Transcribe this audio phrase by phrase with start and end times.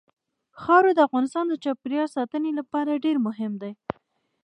[0.61, 3.71] خاوره د افغانستان د چاپیریال ساتنې لپاره ډېر مهم دي.